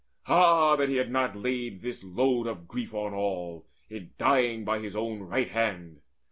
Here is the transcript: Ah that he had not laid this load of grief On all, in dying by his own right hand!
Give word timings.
Ah 0.25 0.75
that 0.77 0.89
he 0.89 0.95
had 0.95 1.11
not 1.11 1.35
laid 1.35 1.83
this 1.83 2.03
load 2.03 2.47
of 2.47 2.67
grief 2.67 2.91
On 2.91 3.13
all, 3.13 3.67
in 3.87 4.09
dying 4.17 4.65
by 4.65 4.79
his 4.79 4.95
own 4.95 5.19
right 5.19 5.49
hand! 5.49 6.01